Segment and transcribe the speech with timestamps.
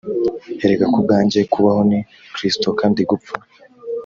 [0.63, 1.99] erega ku bwanjye kubaho ni
[2.35, 3.35] kristo kandi gupfa